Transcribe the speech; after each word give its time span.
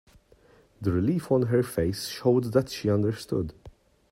The 0.81 0.91
relief 0.91 1.31
on 1.31 1.43
her 1.43 1.61
face 1.61 2.07
showed 2.07 2.45
that 2.53 2.69
she 2.69 2.89
understood. 2.89 3.53